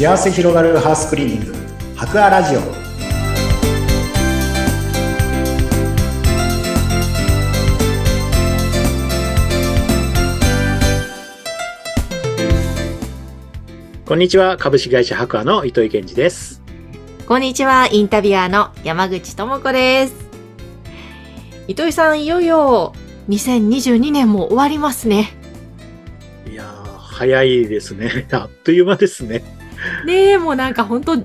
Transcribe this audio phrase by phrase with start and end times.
[0.00, 1.54] 幸せ広がるハウスクリーニング。
[1.94, 2.60] 博アラジオ。
[14.06, 14.56] こんにちは。
[14.56, 16.62] 株式会社博アの糸井健二です。
[17.28, 17.86] こんにちは。
[17.92, 20.14] インタビュアーの山口智子です。
[21.68, 22.94] 糸井さんいよいよ
[23.28, 25.34] 2022年も終わりますね
[26.50, 29.59] いやー早いですねあっという間ですね
[30.06, 31.16] ねえもうなんか本当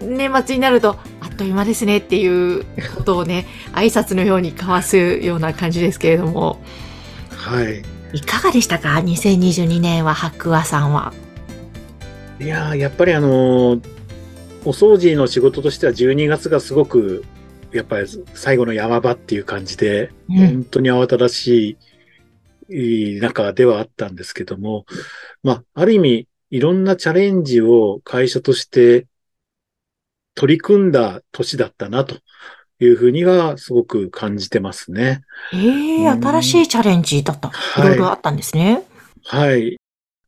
[0.00, 2.64] 年末になるとあっという間ですねっていう
[2.96, 6.62] ことをね 挨拶のように交わすような感じですけれども。
[7.30, 7.82] はい。
[8.12, 11.12] いかがでしたか？2022年は白亜さんは。
[12.40, 14.00] いやーやっぱりあのー
[14.64, 17.24] お掃除の仕事としては12月がすごく
[17.72, 20.36] やっぱり最後の山場っていう感じで、うん。
[20.36, 21.78] 本当に慌ただし
[22.68, 24.84] い中ではあったんですけども、
[25.42, 29.06] まあ、ある意味、いろんなチャレンジを会社として
[30.34, 32.16] 取り組んだ年だったなと
[32.80, 35.22] いうふうにはすごく感じてますね。
[35.52, 37.48] ええうん新しいチャレンジだった。
[37.48, 38.82] いはいろいろあったんですね。
[39.24, 39.76] はい。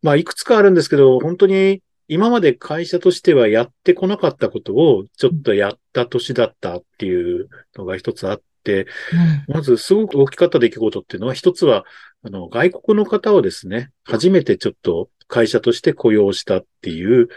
[0.02, 8.86] まあ、いくつかあるんですけど、本当に今まで会社としてはやってこなかったことをちょっとやった年だったっていうのが一つあって、
[9.48, 9.54] うん。
[9.54, 11.84] まずすごく大きかった出来事っていうのは、一つは、
[12.22, 17.28] あの、外国の方をですね、初めてちょっと会社として雇用したっていう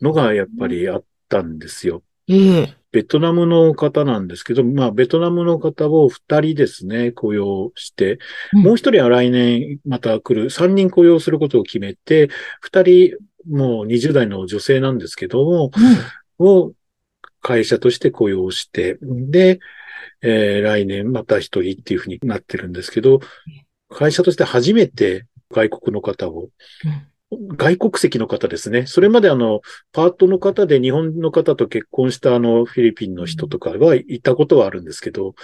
[0.00, 2.02] のがやっぱりあったんですよ。
[2.26, 2.74] ええ。
[2.90, 8.18] ベトナムの方なんですけど、まあ、ベトナムの方を二人ですね、雇用して、
[8.54, 8.62] うん。
[8.62, 12.30] もう一人は来年また来る、三人雇用することを決めて、
[12.62, 15.70] 二人、もう20代の女性なんですけども、
[16.38, 16.72] を
[17.42, 19.60] 会社として雇用して、で、
[20.22, 23.20] えー来年また一人っていうふうになってるんですけど、
[23.90, 26.48] 会社として初めて外国の方を、
[27.30, 28.86] 外国籍の方ですね。
[28.86, 29.60] それまであの、
[29.92, 35.34] パートの方で日本の方と結婚したあの、フィリピンの人とかはいたことはあるんですけど、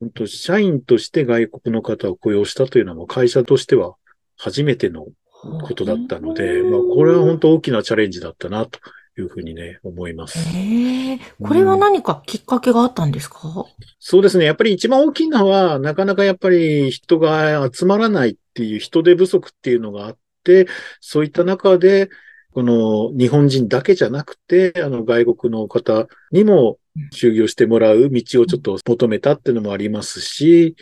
[0.00, 0.26] うん。
[0.26, 3.96] 社員として外国の方を雇用したというのはもう会社としては
[4.38, 5.06] 初めての
[5.42, 8.78] ことだったので、まあ、これは本当大きなチャレンジだったなと
[9.18, 10.38] いうふうにね、思います。
[10.56, 13.66] ええこれは何かきっかけがあったんですか、
[13.98, 14.44] そうですね。
[14.44, 20.16] やっぱり一番大きいのは、なかなかやっぱり人が集まらないっていう人手不足っていうのがあっ
[20.50, 20.66] て、
[21.00, 22.10] そういった中で、
[22.52, 26.78] この日本人だけじゃなくて、あの外国の方にも
[27.14, 30.74] 就業してもらう道をちょっと求めたっていうのもありますし、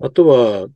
[0.00, 0.68] あとは、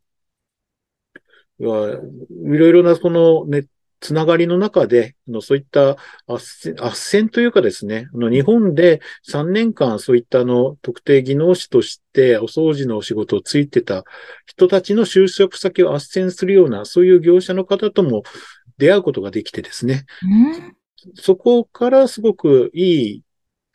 [1.58, 3.66] いろいろなそのね、
[4.02, 5.96] つながりの中で、そういった
[6.26, 14.04] 斡旋斡旋というかですね、日本で3年間そういったあの特定技能士としてお掃除のお仕事をついてた
[14.44, 18.24] 人たちの就職先を斡旋するような、そういう業者の方とも
[18.76, 20.76] 出会うことができてですね、うん。
[21.14, 23.22] そこからすごくいい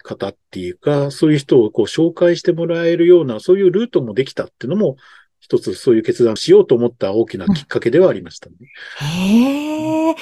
[0.04, 4.98] 方っていうか、そういう人をこう紹介してもらえるような、そういうルートもできたっていうのも、
[5.48, 8.56] 一つそういう決断しようと思った大きなきっかけではありましたね。
[9.00, 10.16] へえ。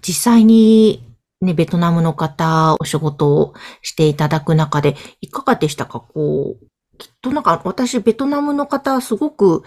[0.00, 1.04] 実際に
[1.42, 6.00] ね、ベトナムの方、お仕事をしていただく中で、いかがでしたか？
[6.00, 6.66] こう、
[6.96, 9.64] きっとなんか私、ベトナムの方、すごく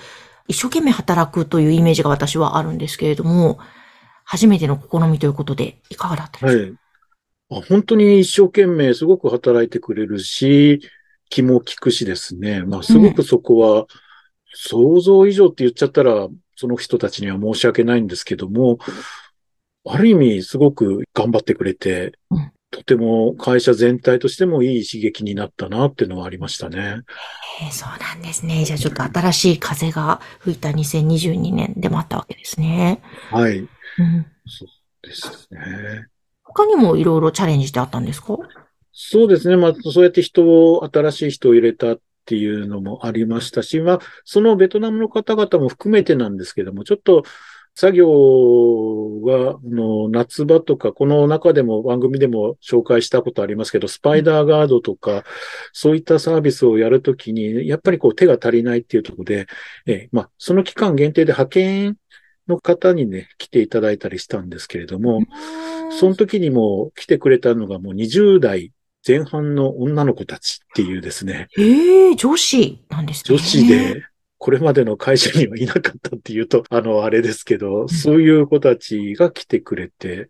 [0.48, 3.60] 一生懸命働くというイメージが私はあるんですけれども、
[4.26, 6.64] 初めての試みということで、いかがだったではしょう？
[6.64, 6.76] い。
[7.60, 10.82] あ本当に一生懸命すごく働いてくれるし、
[11.30, 12.64] 気も利くしですね。
[12.64, 13.86] まあ、すごくそこは、
[14.54, 18.80] 想像以上って言っちゃったら、その人たちには申し訳ないんですけども、
[19.86, 27.02] ある意味すごく頑張ってくれてうん、とても会社全体としてもいい刺激になったなっていうのはありましたね。
[27.62, 28.66] えーそうなんですね。
[28.66, 33.02] じゃあちょっと新しい風が吹いた2022年でもあったわけですね。
[33.32, 33.60] はい。
[33.60, 33.68] うん、
[34.46, 36.08] そうですね。
[36.44, 38.38] 他にもいろいろチャレンジってあったんですか？
[38.92, 39.58] そうですね。
[39.58, 47.24] まあ、そうやって人を、新しい人を入れたっていうのもありましたし、まあ、そのベトナムの方々も含めてなんですけども、ちょっと
[47.74, 55.24] 作業が、あの、夏場とか、この中でも番組でも紹介したことありますけど、スパイダーガードとか、
[55.72, 59.48] そういったサービスをやるときに、やっぱりこう手が足りないっていうところで、
[59.86, 61.98] ええ、まあ、その期間限定で派遣
[62.48, 65.22] の方にね、来ていただいたりしたんですけれども、
[65.92, 68.74] その時にも来てくれたのがもう20代
[69.08, 73.38] 前半の女の子たちっていうですね、ええ女子なんですね。
[73.38, 74.04] 女子で、
[74.38, 80.30] これまでの会社にはいなかったっていうと、あの、あれですけど、そういう子たちが来てくれて、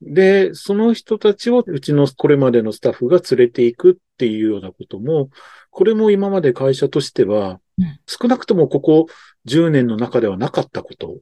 [0.00, 0.14] うん。
[0.14, 5.30] で、その人たちをうちのこれまでのスタッフが連れていくっていうようなことも、
[5.70, 9.06] これも今まで会社としてはうん、少なくともここ
[9.46, 11.18] 10年の中ではなかったこと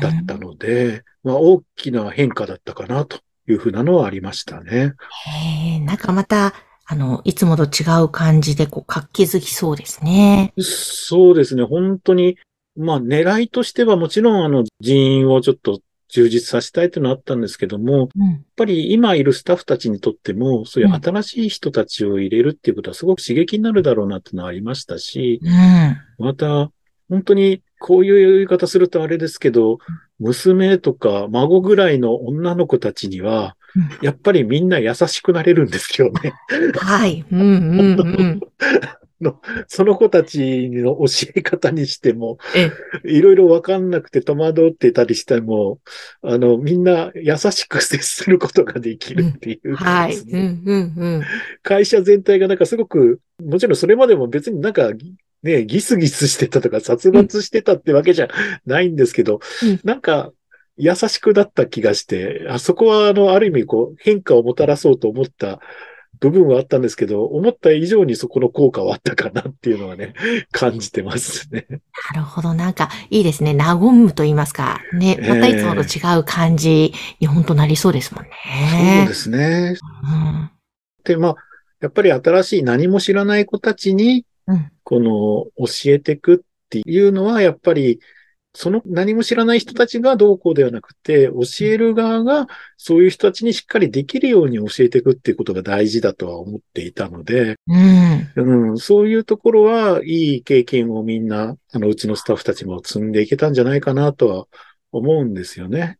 [0.00, 4.94] だったので、まあ大きな変化だったかなというふうなのはありましたね。
[5.26, 6.54] へえ、なんかまた、
[6.86, 10.54] あの、いつもと違う感じで、こう、活気づきそうですね。
[10.58, 11.62] そうですね。
[11.62, 12.38] 本当に、
[12.76, 26.70] まあ狙いとしてはもちろんあの人員をちょっと充実させたいというのはあったんですけども、うん、やっぱり今いるスタッフたちにとっても、そういう新しい人たちを入れるっていうことはすごく刺激になるだろうなっていうのはありましたし、うん、また、
[27.10, 29.78] 本当にこういう言い方するとあれですけど、
[30.18, 33.56] 娘とか孫ぐらいの女の子たちには、
[34.02, 36.32] やっぱりみんな優しくなれるんですよね。
[36.76, 37.24] はい。
[37.30, 38.40] うんうんうん。
[39.20, 41.04] の、その子たちの教
[41.34, 42.70] え方にしてもえ、
[43.04, 45.80] いろいろわかんなくて戸惑ってたりしても、
[46.22, 50.10] あの、みんな優しく接することができるっていうかはい。
[50.12, 51.22] ですね、うんうんうん。
[51.62, 54.90] 会社全体がなんかすごく、もちろんそれまでも別になんか、
[55.42, 58.28] ね、ギスギスしてたとか殺伐してたってわけじゃ
[58.66, 60.32] ないんですけど、うんなんか、
[60.76, 65.58] 優しくなった気がして、あそこはあの、ある意味こう、変化をもたらそうと思った
[66.20, 70.14] 部分はあったんですけど、思った以上にそこの効果はあったかなっていうのはね、
[70.50, 71.66] 感じてますね。
[72.12, 72.54] なるほど。
[72.54, 73.56] なんか、いいですね。
[73.56, 74.80] 和むと言いますか。
[74.92, 75.16] ね。
[75.20, 78.30] またいつもと違う感じに本当なりそうですもんね。
[79.00, 79.76] そうですね。
[80.02, 80.50] うん。
[81.04, 81.36] で、まあ、
[81.80, 84.24] やっぱり新しい何も知らない子たちに、うん。
[84.88, 86.38] この教えていくっ
[86.70, 88.00] ていうのは、やっぱり、
[88.54, 92.46] その何も知らない人たちがどうこうではなくて、教える側が
[92.78, 98.70] そういう人たちにしっかりできるように教えていくっていうことが大事だとは思っていたので、うん。
[98.70, 104.46] うん、そういうところはいい経験をみんな、あの、うちのスタッフたちも積んでいけたんじゃないかなとは
[104.90, 105.98] 思うんですよね。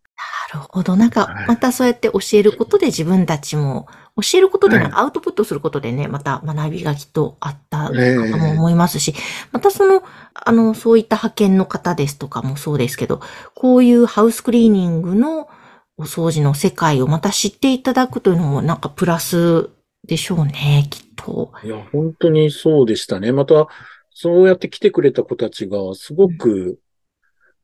[0.53, 0.97] なるほど。
[0.97, 3.87] なんかは、いまたそうやって教えることで自分たちも、
[4.21, 9.15] 教えることでなんかアウトプットすることでね、また学びがきっとあったかとも思いますし、
[9.53, 10.03] またその、
[10.35, 13.21] あの、そういった派遣の方ですとかもそうですけど、
[13.55, 15.49] こういうハウスクリーニングの
[15.97, 19.71] お掃除の世界をまた知っていただくというのもなんかプラス
[20.07, 21.53] でしょうね、きっと。
[21.63, 23.31] いや、本当にそうでしたね。
[23.33, 23.69] また、
[24.11, 26.81] そうやって来てくれた子たちが、すごく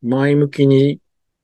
[0.02, 1.00] 前向きに、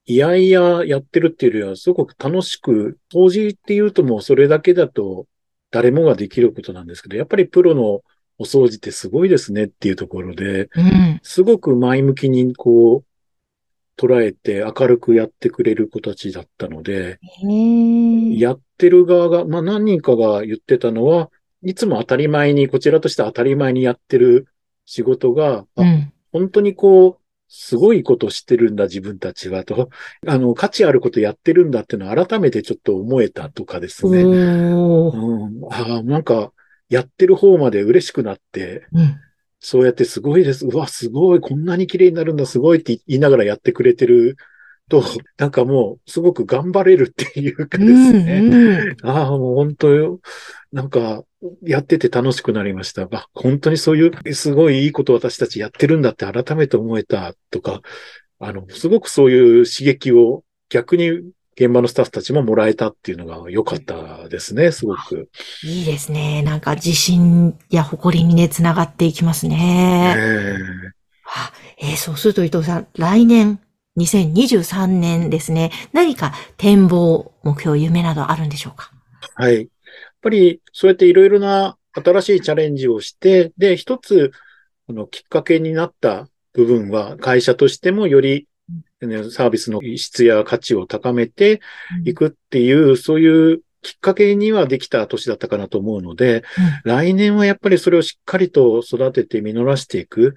[0.06, 5.26] いやいややってるっていうよりは、すごく楽しく、掃除っていうともうそれだけだと
[5.70, 8.02] 誰もができることなんですけど、やっぱりプロの
[8.38, 11.20] お掃除ってすごいですねっていうところで、うん。
[11.22, 13.04] すごく前向きにこう、
[14.00, 17.20] 捉えて明るくやってくれる子たちだったので、
[18.38, 21.30] やってる側が、まあ何人かが言ってたのは、
[21.62, 24.48] いつも当たり前に、こちらとして当たり前にやってる
[24.86, 26.12] 仕事が、あうん。
[26.32, 27.19] 本当にこう、
[27.52, 29.90] すごいことしてるんだ、自分たちは、と。
[30.24, 34.22] あの、価値あることやってるんだっていうのを改めてちょっと思えたとかですね。
[34.22, 36.52] うん、ああ、なんか、
[36.88, 39.16] やってる方まで嬉しくなって、うん。
[39.58, 40.64] そうやってすごいです。
[40.64, 41.40] うわ、すごい。
[41.40, 44.36] こんなに綺麗になるんだ、すごいって言いながらやってくれてる
[44.88, 45.02] と、
[45.36, 48.96] なんかもう、すごく頑張れるっていうかですね。
[49.02, 49.08] うん。
[49.08, 50.20] ああ、もう本当よ。
[50.72, 51.24] なんか、
[51.62, 53.08] やってて楽しくなりました。
[53.10, 57.80] あ、本当にそういう、すごいいいこと私たちやってるんだって改めて思えたとか、
[58.38, 61.08] あの、すごくそういう刺激を逆に
[61.56, 65.28] 現場のスタッフたちももらえたっていうのが良かったですね、すごく。
[65.62, 66.42] いいですね。
[66.42, 70.14] なんか自信や誇りにね、つながっていきますね。
[70.16, 70.56] え
[71.24, 73.60] あえーそうすると伊藤さん、来年、
[73.96, 75.70] 2023年ですね。
[75.92, 78.90] 何か展望、目標、夢などあるんでしょうか？
[79.40, 79.68] えはい。
[80.20, 84.32] やっぱり、そうやっていろいろな新しいチャレンジをして、で、一つ、
[84.86, 88.46] あの、きっかけになった部分は、会社としてもより、
[89.00, 91.62] ねサービスの質や価値を高めて
[92.04, 96.44] いくっていう、そういうきっかけにはできた年だったかなと思うので、
[96.84, 100.34] 来年はやっぱりそれをしっかりと育てて実らしていく。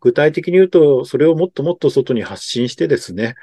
[0.00, 3.34] 具体的に言うと、それをもっともっと外に発信してですね、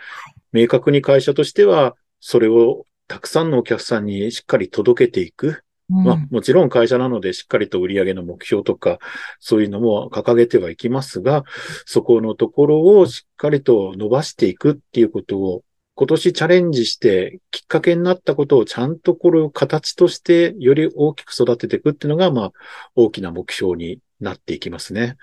[0.52, 5.64] 明確に会社としては、それをたくさんのお客さんにしっかり届けていく。
[5.90, 9.00] うんまあ、もちろん会社なのでしっかりと売上の目標とか、
[9.40, 11.44] そういうのも掲げてはいきますが、
[11.86, 15.64] そこのところをしっかりと伸ばしていくっていうことを、
[15.96, 22.52] 今年チャレンジしてきっかけになったことをちゃんとこれを形としてより大きく育てていくっていうのが、まあ、
[22.96, 25.18] 大きな目標になっていきますね。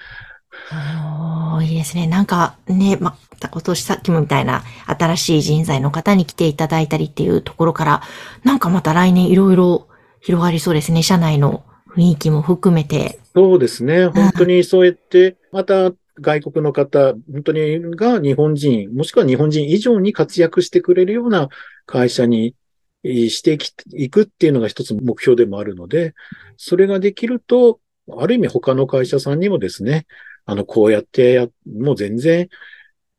[0.73, 2.07] おーいいですね。
[2.07, 8.03] なんかね、ま、今年さっきもみたいな新しい人材の方に来ていただいたりっていうところから、
[8.45, 9.89] なんかまた来年いろいろ
[10.21, 11.03] 広がりそうですね。
[11.03, 13.19] 社内の雰囲気も含めて。
[13.35, 14.07] そうですね。
[14.07, 21.49] 本当にそうやって、また外国の方、本当にが日本人、もしくは日本人以上に活躍してくれるような
[21.87, 22.55] 会社に
[23.03, 23.59] えーして
[23.95, 26.15] いくっていうのが一つ目標でもあるので、
[26.57, 27.81] それができると、
[28.19, 30.07] ある意味他の会社さんにもですね、
[30.45, 32.49] あの、こうやってや、もう全然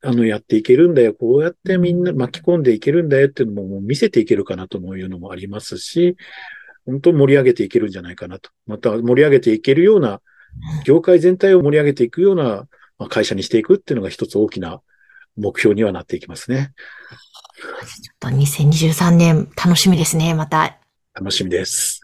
[0.03, 1.13] あの、やっていけるんだよ。
[1.13, 6.15] こうやってみんな巻き込んでいけるんだよっていうのももう見せていけるかなというのもありますし、
[6.91, 8.49] 本当盛り上げていけるんじゃないかなと。
[8.67, 10.21] また盛り上げていけるような、
[10.85, 12.67] 業界全体を盛り上げていくような
[13.09, 14.81] 会社にしていくっていうのが一つ大きな
[15.37, 16.73] 目標にはなっていきますね。
[17.57, 20.77] ちょっと2023年楽しみですね、また。
[21.13, 22.01] 楽しみです。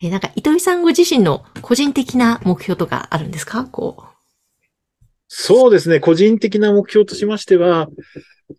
[0.00, 3.64] え、なんか糸井さんご自身の個人的な目標とかあるんですか？
[3.64, 4.02] こう。
[5.28, 6.00] そうですね。
[6.00, 7.88] 個人的な目標としましては、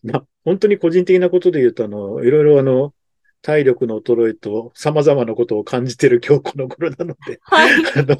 [0.03, 2.93] まあ、本当に個人的なことで言うと、あの、いろいろあの、
[3.41, 8.17] 体力の衰えと様々なことを感じている今日この頃なので、はい、 あの、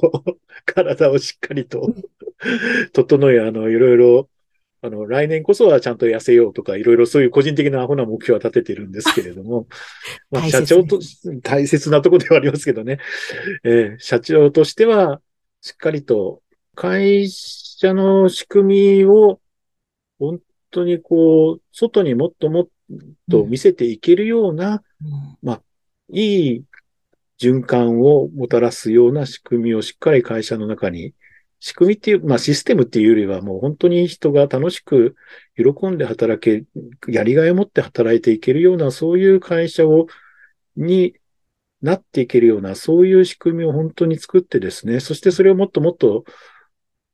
[0.66, 1.94] 体をしっかりと
[2.94, 4.30] 整え、あの、いろいろ、
[4.82, 9.68] あの、来年こそはちゃんと痩せようとか、いろいろそういう個人的なアホな目標は立ててるんですけれども、
[10.30, 11.00] まあ、社長と、
[11.42, 13.00] 大切なところではありますけどね、
[13.64, 15.22] えー、社長としては、
[15.62, 16.44] しっかりと
[16.76, 19.42] 会社の仕組みを、
[20.20, 22.68] 本当にこう、外にもっともっ
[23.30, 25.62] と見せていけるような、うん、まあ、
[26.10, 26.64] いい
[27.40, 31.14] 循環をもたらすような仕組みをしっかり会社の中に、
[31.60, 35.16] 仕組みっていう、まあシステムっていうよりはもう本当に人が楽しく
[35.56, 36.66] 喜んで働け、
[37.12, 40.08] やりがいを持って働いていけるような、そういう会社を、
[40.76, 41.16] に
[41.82, 46.26] なっていけるような、そういう仕組みを本当に作ってですね、そしてそれをもっともっと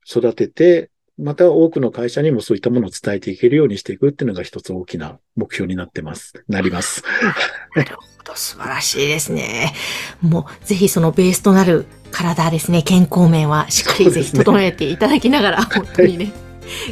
[0.06, 6.34] 育てて、また多くの会社にもそういったものを伝えていけるようにしていくっていうのが一つ大きな目標になってます。
[6.48, 7.04] なります。
[7.76, 9.74] なるほど、素晴らしいですね。
[10.22, 16.32] もう、ぜひそのベースとなる体ですね、健康面はしっかりぜひ整えていただきながら、ね、本当にね、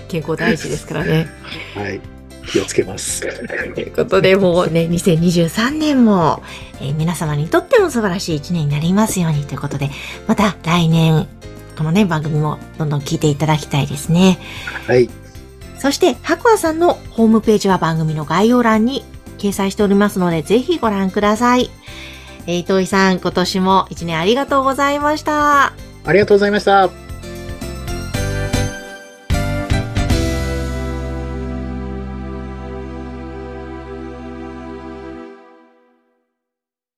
[0.08, 1.28] 健康大事ですからね。
[1.74, 2.00] はい。
[2.48, 3.22] 気をつけます。
[3.22, 6.44] ということで、もうね、2023年も、
[6.80, 9.90] えー、皆様にとっても素晴らしい一年になりますようにということで、
[10.28, 11.28] また来年、
[11.78, 14.40] このね、番組もどんどん聞いていただきたいですね。
[14.88, 15.10] はい。
[15.80, 19.04] そして、白亜さんのホームページは番組の概要欄に
[19.38, 21.72] 掲載しておりますので、ぜひご覧ください。
[22.48, 25.74] えー、糸井さん、今年も一年ありがとうございました。
[26.04, 27.01] ありがとうございました。